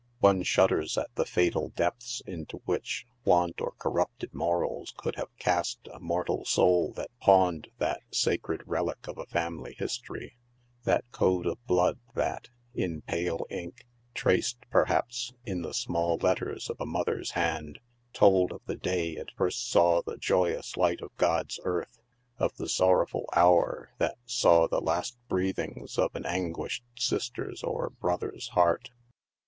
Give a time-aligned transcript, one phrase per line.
[0.17, 5.87] One shudders at the fatal depths into which want or corrupted morals could have cast
[5.93, 10.37] a mor tal soul that pawned that sacred relic of a family history—
[10.85, 13.85] that code of blood that, in pale ink,
[14.15, 17.79] traced, perhaps, in the small letters of a mother'3 hand,
[18.11, 21.99] told of the day it first saw the joyou3 light of God s earth
[22.39, 27.91] of the sorrowful hour that saw the last breathings of an an guished sister's or
[27.91, 28.89] brother's heart.